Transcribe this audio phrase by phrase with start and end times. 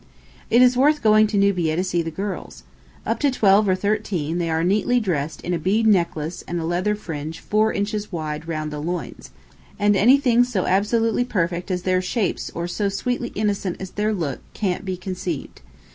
[0.49, 2.63] It is worth going to Nubia to see the girls.
[3.05, 6.65] Up to twelve or thirteen they are neatly dressed in a bead necklace and a
[6.65, 9.29] leather fringe 4 inches wide round the loins,
[9.77, 14.39] and anything so absolutely perfect as their shapes or so sweetly innocent as their look
[14.55, 15.61] can't be conceived.